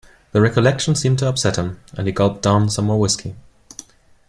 The 0.31 0.41
recollection 0.41 0.95
seemed 0.95 1.19
to 1.19 1.29
upset 1.29 1.57
him, 1.57 1.79
and 1.93 2.07
he 2.07 2.11
gulped 2.11 2.41
down 2.41 2.71
some 2.71 2.85
more 2.85 2.99
whisky. 2.99 3.35